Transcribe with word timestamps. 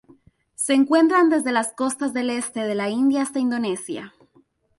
Se 0.55 0.73
encuentran 0.73 1.29
desde 1.29 1.51
las 1.51 1.73
costas 1.73 2.11
del 2.11 2.31
este 2.31 2.61
de 2.61 2.73
la 2.73 2.89
India 2.89 3.21
hasta 3.21 3.37
Indonesia. 3.37 4.15